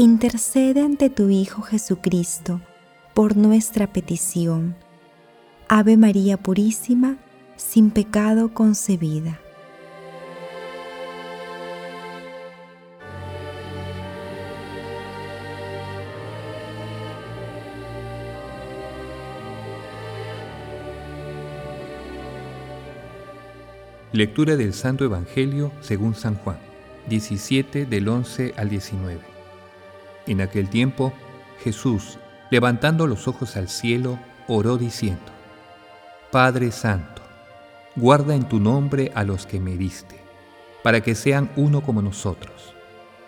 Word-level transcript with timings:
intercede 0.00 0.80
ante 0.80 1.10
tu 1.10 1.28
Hijo 1.28 1.60
Jesucristo 1.60 2.62
por 3.12 3.36
nuestra 3.36 3.86
petición. 3.92 4.74
Ave 5.68 5.98
María 5.98 6.38
Purísima, 6.38 7.18
sin 7.56 7.90
pecado 7.90 8.54
concebida. 8.54 9.38
Lectura 24.12 24.56
del 24.56 24.72
Santo 24.72 25.04
Evangelio 25.04 25.70
según 25.82 26.14
San 26.14 26.36
Juan, 26.36 26.58
17 27.08 27.84
del 27.84 28.08
11 28.08 28.54
al 28.56 28.70
19. 28.70 29.29
En 30.26 30.40
aquel 30.40 30.68
tiempo, 30.68 31.12
Jesús, 31.62 32.18
levantando 32.50 33.06
los 33.06 33.28
ojos 33.28 33.56
al 33.56 33.68
cielo, 33.68 34.18
oró 34.48 34.76
diciendo, 34.76 35.20
Padre 36.30 36.72
Santo, 36.72 37.22
guarda 37.96 38.34
en 38.34 38.48
tu 38.48 38.60
nombre 38.60 39.12
a 39.14 39.24
los 39.24 39.46
que 39.46 39.60
me 39.60 39.76
diste, 39.76 40.16
para 40.82 41.00
que 41.00 41.14
sean 41.14 41.50
uno 41.56 41.82
como 41.82 42.02
nosotros. 42.02 42.74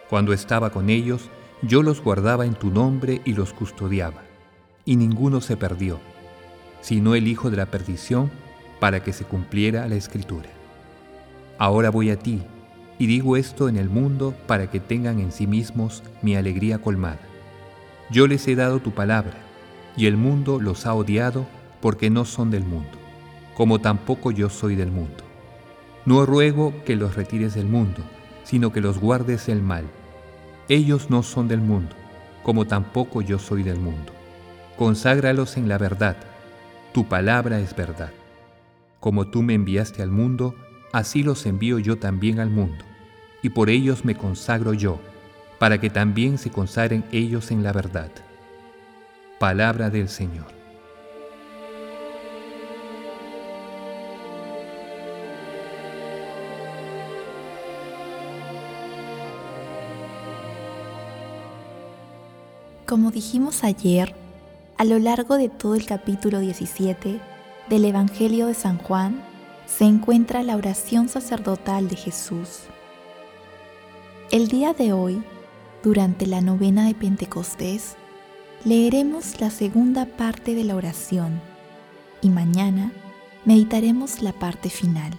Cuando 0.08 0.32
estaba 0.32 0.70
con 0.70 0.90
ellos, 0.90 1.30
yo 1.62 1.82
los 1.82 2.02
guardaba 2.02 2.44
en 2.44 2.54
tu 2.54 2.70
nombre 2.70 3.20
y 3.24 3.34
los 3.34 3.52
custodiaba, 3.52 4.22
y 4.84 4.96
ninguno 4.96 5.40
se 5.40 5.56
perdió, 5.56 6.00
sino 6.80 7.14
el 7.14 7.28
Hijo 7.28 7.50
de 7.50 7.56
la 7.56 7.66
perdición, 7.66 8.30
para 8.80 9.02
que 9.02 9.12
se 9.12 9.24
cumpliera 9.24 9.86
la 9.86 9.94
Escritura. 9.94 10.48
Ahora 11.58 11.90
voy 11.90 12.10
a 12.10 12.18
ti, 12.18 12.42
y 13.02 13.06
digo 13.08 13.36
esto 13.36 13.68
en 13.68 13.78
el 13.78 13.90
mundo 13.90 14.32
para 14.46 14.70
que 14.70 14.78
tengan 14.78 15.18
en 15.18 15.32
sí 15.32 15.48
mismos 15.48 16.04
mi 16.22 16.36
alegría 16.36 16.78
colmada. 16.78 17.18
Yo 18.12 18.28
les 18.28 18.46
he 18.46 18.54
dado 18.54 18.78
tu 18.78 18.92
palabra, 18.92 19.34
y 19.96 20.06
el 20.06 20.16
mundo 20.16 20.60
los 20.60 20.86
ha 20.86 20.94
odiado 20.94 21.44
porque 21.80 22.10
no 22.10 22.24
son 22.24 22.52
del 22.52 22.62
mundo, 22.62 22.92
como 23.56 23.80
tampoco 23.80 24.30
yo 24.30 24.48
soy 24.48 24.76
del 24.76 24.92
mundo. 24.92 25.24
No 26.06 26.24
ruego 26.26 26.72
que 26.86 26.94
los 26.94 27.16
retires 27.16 27.54
del 27.54 27.66
mundo, 27.66 28.04
sino 28.44 28.72
que 28.72 28.80
los 28.80 29.00
guardes 29.00 29.46
del 29.46 29.62
mal. 29.62 29.82
Ellos 30.68 31.10
no 31.10 31.24
son 31.24 31.48
del 31.48 31.60
mundo, 31.60 31.96
como 32.44 32.68
tampoco 32.68 33.20
yo 33.20 33.40
soy 33.40 33.64
del 33.64 33.80
mundo. 33.80 34.12
Conságralos 34.78 35.56
en 35.56 35.68
la 35.68 35.76
verdad. 35.76 36.18
Tu 36.94 37.08
palabra 37.08 37.58
es 37.58 37.74
verdad. 37.74 38.12
Como 39.00 39.26
tú 39.26 39.42
me 39.42 39.54
enviaste 39.54 40.02
al 40.02 40.12
mundo, 40.12 40.54
así 40.92 41.24
los 41.24 41.46
envío 41.46 41.80
yo 41.80 41.98
también 41.98 42.38
al 42.38 42.50
mundo 42.50 42.84
y 43.42 43.50
por 43.50 43.68
ellos 43.68 44.04
me 44.04 44.14
consagro 44.14 44.72
yo, 44.72 44.98
para 45.58 45.80
que 45.80 45.90
también 45.90 46.38
se 46.38 46.50
consagren 46.50 47.04
ellos 47.12 47.50
en 47.50 47.62
la 47.62 47.72
verdad. 47.72 48.10
Palabra 49.38 49.90
del 49.90 50.08
Señor. 50.08 50.46
Como 62.86 63.10
dijimos 63.10 63.64
ayer, 63.64 64.14
a 64.76 64.84
lo 64.84 64.98
largo 64.98 65.38
de 65.38 65.48
todo 65.48 65.76
el 65.76 65.86
capítulo 65.86 66.40
17 66.40 67.20
del 67.70 67.84
Evangelio 67.86 68.48
de 68.48 68.54
San 68.54 68.76
Juan 68.78 69.22
se 69.64 69.84
encuentra 69.84 70.42
la 70.42 70.56
oración 70.56 71.08
sacerdotal 71.08 71.88
de 71.88 71.96
Jesús. 71.96 72.64
El 74.32 74.48
día 74.48 74.72
de 74.72 74.94
hoy, 74.94 75.22
durante 75.82 76.26
la 76.26 76.40
novena 76.40 76.86
de 76.86 76.94
Pentecostés, 76.94 77.96
leeremos 78.64 79.38
la 79.42 79.50
segunda 79.50 80.06
parte 80.06 80.54
de 80.54 80.64
la 80.64 80.74
oración 80.74 81.38
y 82.22 82.30
mañana 82.30 82.92
meditaremos 83.44 84.22
la 84.22 84.32
parte 84.32 84.70
final. 84.70 85.12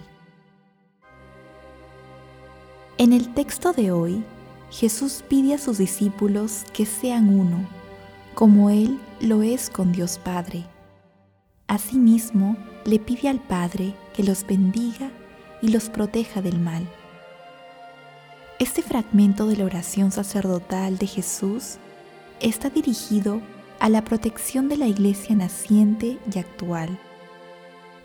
En 2.98 3.12
el 3.12 3.32
texto 3.34 3.72
de 3.72 3.92
hoy, 3.92 4.24
Jesús 4.72 5.22
pide 5.28 5.54
a 5.54 5.58
sus 5.58 5.78
discípulos 5.78 6.64
que 6.72 6.84
sean 6.84 7.28
uno, 7.28 7.68
como 8.34 8.68
Él 8.68 8.98
lo 9.20 9.44
es 9.44 9.70
con 9.70 9.92
Dios 9.92 10.18
Padre. 10.18 10.64
Asimismo, 11.68 12.56
le 12.84 12.98
pide 12.98 13.28
al 13.28 13.38
Padre 13.38 13.94
que 14.12 14.24
los 14.24 14.44
bendiga 14.44 15.12
y 15.62 15.68
los 15.68 15.88
proteja 15.88 16.42
del 16.42 16.58
mal. 16.58 16.84
Este 18.60 18.82
fragmento 18.82 19.48
de 19.48 19.56
la 19.56 19.64
oración 19.64 20.12
sacerdotal 20.12 20.96
de 20.96 21.08
Jesús 21.08 21.78
está 22.40 22.70
dirigido 22.70 23.40
a 23.80 23.88
la 23.88 24.04
protección 24.04 24.68
de 24.68 24.76
la 24.76 24.86
iglesia 24.86 25.34
naciente 25.34 26.18
y 26.32 26.38
actual, 26.38 26.96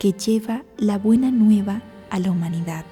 que 0.00 0.12
lleva 0.12 0.64
la 0.76 0.98
buena 0.98 1.30
nueva 1.30 1.82
a 2.10 2.18
la 2.18 2.32
humanidad. 2.32 2.84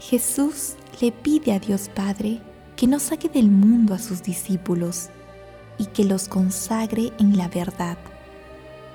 Jesús 0.00 0.74
le 1.00 1.12
pide 1.12 1.52
a 1.52 1.60
Dios 1.60 1.88
Padre 1.88 2.40
que 2.74 2.88
no 2.88 2.98
saque 2.98 3.28
del 3.28 3.48
mundo 3.48 3.94
a 3.94 4.00
sus 4.00 4.20
discípulos 4.20 5.10
y 5.78 5.86
que 5.86 6.04
los 6.04 6.26
consagre 6.26 7.12
en 7.20 7.36
la 7.36 7.46
verdad, 7.46 7.98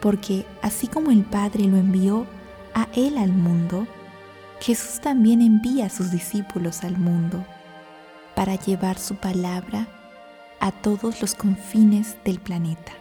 porque 0.02 0.46
así 0.62 0.88
como 0.88 1.12
el 1.12 1.24
Padre 1.24 1.64
lo 1.64 1.78
envió 1.78 2.26
a 2.74 2.90
Él 2.94 3.18
al 3.18 3.32
mundo, 3.32 3.88
Jesús 4.62 5.00
también 5.00 5.42
envía 5.42 5.86
a 5.86 5.90
sus 5.90 6.12
discípulos 6.12 6.84
al 6.84 6.98
mundo 6.98 7.46
para 8.36 8.56
llevar 8.56 9.00
su 9.00 9.16
palabra 9.16 9.88
a 10.60 10.72
todos 10.72 11.22
los 11.22 11.34
confines 11.34 12.18
del 12.26 12.40
planeta. 12.40 12.92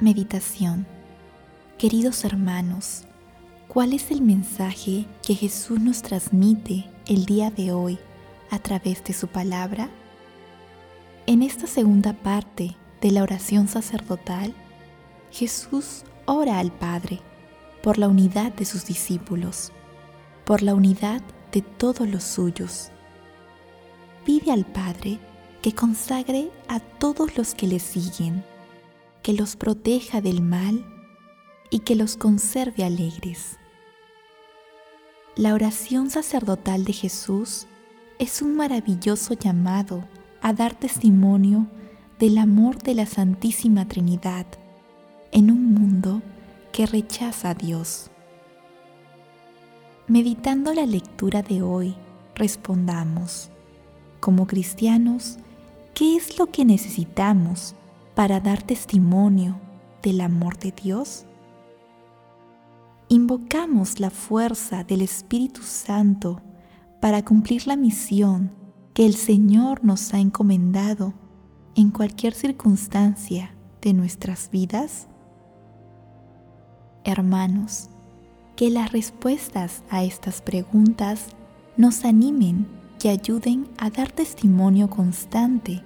Meditación 0.00 0.86
Queridos 1.78 2.24
hermanos, 2.24 3.04
¿cuál 3.68 3.92
es 3.92 4.10
el 4.10 4.22
mensaje 4.22 5.06
que 5.22 5.34
Jesús 5.34 5.78
nos 5.78 6.02
transmite 6.02 6.86
el 7.06 7.26
día 7.26 7.50
de 7.50 7.72
hoy 7.72 7.98
a 8.50 8.58
través 8.58 9.02
de 9.04 9.12
su 9.12 9.28
palabra? 9.28 9.88
En 11.26 11.42
esta 11.42 11.66
segunda 11.66 12.12
parte 12.12 12.76
de 13.00 13.10
la 13.10 13.22
oración 13.22 13.68
sacerdotal, 13.68 14.54
Jesús 15.30 16.04
ora 16.26 16.58
al 16.58 16.72
Padre 16.72 17.20
por 17.82 17.98
la 17.98 18.08
unidad 18.08 18.52
de 18.52 18.64
sus 18.64 18.84
discípulos, 18.84 19.72
por 20.44 20.62
la 20.62 20.74
unidad 20.74 21.22
de 21.52 21.62
todos 21.62 22.08
los 22.08 22.24
suyos. 22.24 22.90
Pide 24.24 24.52
al 24.52 24.66
Padre 24.66 25.18
que 25.62 25.74
consagre 25.74 26.50
a 26.68 26.80
todos 26.80 27.36
los 27.36 27.54
que 27.54 27.66
le 27.66 27.78
siguen, 27.78 28.44
que 29.22 29.32
los 29.32 29.56
proteja 29.56 30.20
del 30.20 30.42
mal 30.42 30.84
y 31.70 31.80
que 31.80 31.94
los 31.94 32.16
conserve 32.16 32.84
alegres. 32.84 33.58
La 35.36 35.54
oración 35.54 36.10
sacerdotal 36.10 36.84
de 36.84 36.92
Jesús 36.92 37.66
es 38.20 38.42
un 38.42 38.54
maravilloso 38.54 39.32
llamado 39.32 40.04
a 40.42 40.52
dar 40.52 40.74
testimonio 40.74 41.66
del 42.18 42.36
amor 42.36 42.76
de 42.82 42.94
la 42.94 43.06
Santísima 43.06 43.88
Trinidad 43.88 44.44
en 45.32 45.50
un 45.50 45.72
mundo 45.72 46.20
que 46.70 46.84
rechaza 46.84 47.48
a 47.48 47.54
Dios. 47.54 48.10
Meditando 50.06 50.74
la 50.74 50.84
lectura 50.84 51.40
de 51.40 51.62
hoy, 51.62 51.96
respondamos, 52.34 53.48
como 54.20 54.46
cristianos, 54.46 55.38
¿qué 55.94 56.16
es 56.16 56.38
lo 56.38 56.48
que 56.48 56.66
necesitamos 56.66 57.74
para 58.14 58.38
dar 58.38 58.62
testimonio 58.62 59.58
del 60.02 60.20
amor 60.20 60.58
de 60.58 60.72
Dios? 60.72 61.24
Invocamos 63.08 63.98
la 63.98 64.10
fuerza 64.10 64.84
del 64.84 65.00
Espíritu 65.00 65.62
Santo 65.62 66.42
para 67.00 67.24
cumplir 67.24 67.66
la 67.66 67.76
misión 67.76 68.52
que 68.94 69.06
el 69.06 69.14
Señor 69.14 69.84
nos 69.84 70.12
ha 70.12 70.18
encomendado 70.18 71.14
en 71.74 71.90
cualquier 71.90 72.34
circunstancia 72.34 73.54
de 73.80 73.94
nuestras 73.94 74.50
vidas? 74.50 75.08
Hermanos, 77.04 77.88
que 78.56 78.68
las 78.70 78.92
respuestas 78.92 79.82
a 79.88 80.04
estas 80.04 80.42
preguntas 80.42 81.28
nos 81.76 82.04
animen 82.04 82.66
y 83.02 83.08
ayuden 83.08 83.68
a 83.78 83.88
dar 83.88 84.12
testimonio 84.12 84.90
constante 84.90 85.82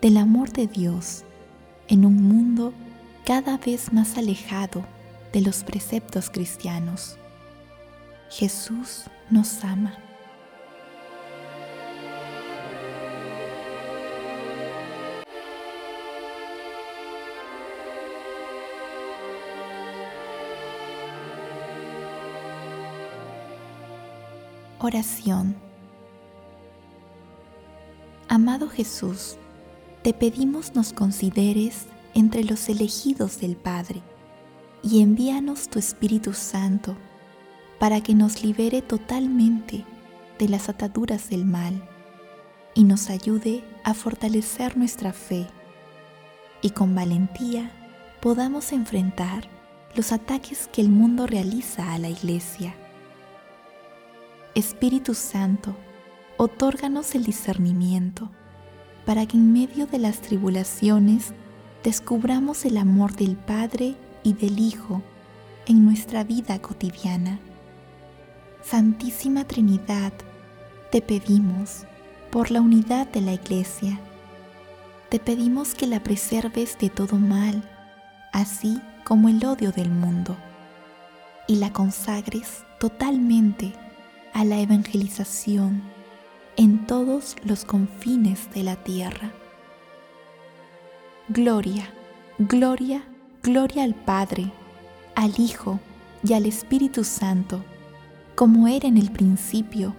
del 0.00 0.16
amor 0.16 0.50
de 0.50 0.66
Dios 0.66 1.24
en 1.88 2.06
un 2.06 2.22
mundo 2.22 2.72
cada 3.26 3.58
vez 3.58 3.92
más 3.92 4.16
alejado 4.16 4.84
de 5.32 5.42
los 5.42 5.64
preceptos 5.64 6.30
cristianos. 6.30 7.18
Jesús 8.30 9.04
nos 9.30 9.62
ama. 9.64 10.03
Oración. 24.86 25.56
Amado 28.28 28.68
Jesús, 28.68 29.38
te 30.02 30.12
pedimos 30.12 30.74
nos 30.74 30.92
consideres 30.92 31.86
entre 32.12 32.44
los 32.44 32.68
elegidos 32.68 33.40
del 33.40 33.56
Padre 33.56 34.02
y 34.82 35.00
envíanos 35.00 35.70
tu 35.70 35.78
Espíritu 35.78 36.34
Santo 36.34 36.98
para 37.78 38.02
que 38.02 38.14
nos 38.14 38.44
libere 38.44 38.82
totalmente 38.82 39.86
de 40.38 40.48
las 40.50 40.68
ataduras 40.68 41.30
del 41.30 41.46
mal 41.46 41.88
y 42.74 42.84
nos 42.84 43.08
ayude 43.08 43.64
a 43.84 43.94
fortalecer 43.94 44.76
nuestra 44.76 45.14
fe 45.14 45.46
y 46.60 46.68
con 46.72 46.94
valentía 46.94 47.70
podamos 48.20 48.70
enfrentar 48.70 49.48
los 49.96 50.12
ataques 50.12 50.68
que 50.70 50.82
el 50.82 50.90
mundo 50.90 51.26
realiza 51.26 51.94
a 51.94 51.98
la 51.98 52.10
Iglesia 52.10 52.74
Espíritu 54.54 55.14
Santo, 55.14 55.74
otórganos 56.36 57.16
el 57.16 57.24
discernimiento 57.24 58.30
para 59.04 59.26
que 59.26 59.36
en 59.36 59.52
medio 59.52 59.86
de 59.86 59.98
las 59.98 60.20
tribulaciones 60.20 61.32
descubramos 61.82 62.64
el 62.64 62.76
amor 62.76 63.16
del 63.16 63.34
Padre 63.34 63.96
y 64.22 64.34
del 64.34 64.60
Hijo 64.60 65.02
en 65.66 65.84
nuestra 65.84 66.22
vida 66.22 66.62
cotidiana. 66.62 67.40
Santísima 68.62 69.42
Trinidad, 69.42 70.12
te 70.92 71.02
pedimos, 71.02 71.84
por 72.30 72.52
la 72.52 72.60
unidad 72.60 73.08
de 73.08 73.22
la 73.22 73.32
Iglesia, 73.32 73.98
te 75.08 75.18
pedimos 75.18 75.74
que 75.74 75.88
la 75.88 76.00
preserves 76.00 76.78
de 76.78 76.90
todo 76.90 77.16
mal, 77.16 77.68
así 78.32 78.80
como 79.02 79.28
el 79.28 79.44
odio 79.44 79.72
del 79.72 79.90
mundo, 79.90 80.36
y 81.48 81.56
la 81.56 81.72
consagres 81.72 82.64
totalmente 82.78 83.72
a 84.34 84.44
la 84.44 84.58
evangelización 84.60 85.82
en 86.56 86.86
todos 86.86 87.36
los 87.44 87.64
confines 87.64 88.50
de 88.52 88.64
la 88.64 88.76
tierra. 88.76 89.32
Gloria, 91.28 91.88
gloria, 92.38 93.04
gloria 93.42 93.84
al 93.84 93.94
Padre, 93.94 94.50
al 95.14 95.38
Hijo 95.38 95.78
y 96.22 96.32
al 96.32 96.46
Espíritu 96.46 97.04
Santo, 97.04 97.64
como 98.34 98.66
era 98.66 98.88
en 98.88 98.98
el 98.98 99.12
principio, 99.12 99.94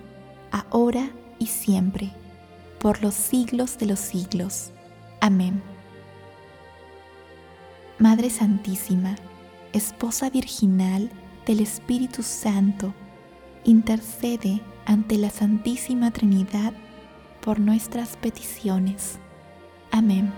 ahora 0.51 1.09
y 1.39 1.47
siempre, 1.47 2.11
por 2.79 3.01
los 3.01 3.15
siglos 3.15 3.77
de 3.77 3.85
los 3.85 3.99
siglos. 3.99 4.71
Amén. 5.21 5.63
Madre 7.99 8.29
Santísima, 8.29 9.15
Esposa 9.71 10.29
Virginal 10.29 11.09
del 11.45 11.61
Espíritu 11.61 12.21
Santo, 12.21 12.93
intercede 13.65 14.61
ante 14.85 15.17
la 15.17 15.29
Santísima 15.29 16.11
Trinidad 16.11 16.73
por 17.41 17.59
nuestras 17.59 18.15
peticiones. 18.17 19.19
Amén. 19.91 20.31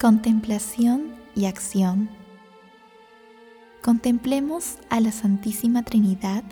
Contemplación 0.00 1.14
y 1.34 1.46
acción. 1.46 2.08
Contemplemos 3.82 4.76
a 4.90 5.00
la 5.00 5.10
Santísima 5.10 5.82
Trinidad 5.82 6.44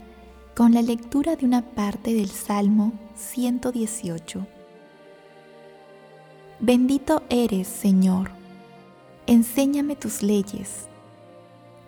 con 0.56 0.72
la 0.72 0.80
lectura 0.80 1.36
de 1.36 1.44
una 1.44 1.60
parte 1.60 2.14
del 2.14 2.30
Salmo 2.30 2.94
118. 3.14 4.46
Bendito 6.60 7.22
eres, 7.28 7.68
Señor, 7.68 8.30
enséñame 9.26 9.96
tus 9.96 10.22
leyes. 10.22 10.86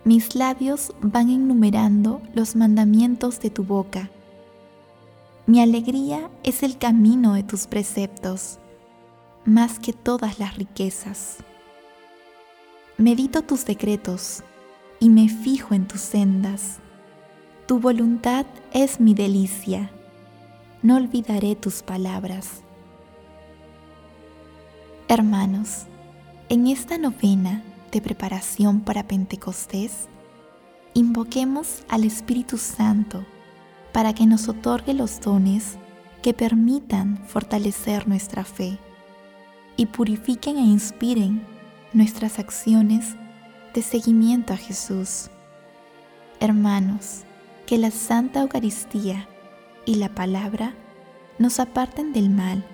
Mis 0.03 0.35
labios 0.35 0.93
van 1.01 1.31
enumerando 1.31 2.21
los 2.35 2.55
mandamientos 2.55 3.39
de 3.39 3.49
tu 3.49 3.63
boca. 3.63 4.11
Mi 5.47 5.61
alegría 5.61 6.29
es 6.43 6.61
el 6.61 6.77
camino 6.77 7.33
de 7.33 7.41
tus 7.41 7.65
preceptos, 7.65 8.59
más 9.45 9.79
que 9.79 9.93
todas 9.93 10.37
las 10.37 10.59
riquezas. 10.59 11.37
Medito 12.99 13.41
tus 13.41 13.65
decretos 13.65 14.43
y 14.99 15.09
me 15.09 15.27
fijo 15.27 15.73
en 15.73 15.87
tus 15.87 16.01
sendas 16.01 16.81
tu 17.69 17.79
voluntad 17.79 18.47
es 18.73 18.99
mi 18.99 19.13
delicia. 19.13 19.91
No 20.81 20.95
olvidaré 20.95 21.55
tus 21.55 21.83
palabras. 21.83 22.63
Hermanos, 25.07 25.83
en 26.49 26.65
esta 26.65 26.97
novena 26.97 27.61
de 27.91 28.01
preparación 28.01 28.81
para 28.81 29.03
Pentecostés, 29.03 30.07
invoquemos 30.95 31.83
al 31.89 32.05
Espíritu 32.05 32.57
Santo 32.57 33.23
para 33.91 34.13
que 34.13 34.25
nos 34.25 34.49
otorgue 34.49 34.95
los 34.95 35.21
dones 35.21 35.77
que 36.23 36.33
permitan 36.33 37.19
fortalecer 37.27 38.07
nuestra 38.07 38.45
fe 38.45 38.79
y 39.77 39.85
purifiquen 39.85 40.57
e 40.57 40.61
inspiren 40.61 41.45
nuestras 41.93 42.39
acciones 42.39 43.15
de 43.75 43.83
seguimiento 43.83 44.53
a 44.53 44.57
Jesús. 44.57 45.29
Hermanos, 46.39 47.25
que 47.69 47.77
la 47.77 47.91
Santa 47.91 48.41
Eucaristía 48.41 49.27
y 49.85 49.93
la 49.93 50.09
palabra 50.09 50.73
nos 51.37 51.59
aparten 51.59 52.13
del 52.13 52.31
mal, 52.31 52.65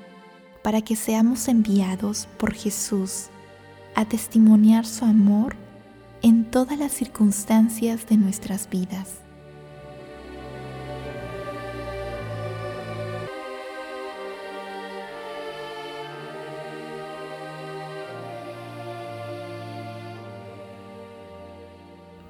para 0.63 0.79
que 0.79 0.95
seamos 0.95 1.49
enviados 1.49 2.29
por 2.37 2.53
Jesús 2.53 3.25
a 3.93 4.05
testimoniar 4.05 4.85
su 4.85 5.03
amor 5.03 5.57
en 6.21 6.49
todas 6.49 6.79
las 6.79 6.93
circunstancias 6.93 8.07
de 8.07 8.15
nuestras 8.15 8.69
vidas. 8.69 9.15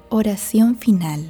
Oración 0.10 0.78
final. 0.78 1.30